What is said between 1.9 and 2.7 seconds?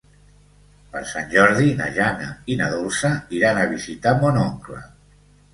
Jana i